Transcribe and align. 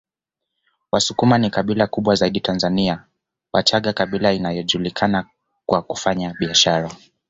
Wasukuma 0.91 1.37
ni 1.37 1.49
kabila 1.49 1.87
kubwa 1.87 2.15
zaidi 2.15 2.39
Tanzania 2.39 3.05
Wachaga 3.53 3.93
kabila 3.93 4.31
inayojulikana 4.33 5.29
kwa 5.65 5.81
kufanya 5.81 6.33
biashara 6.39 6.89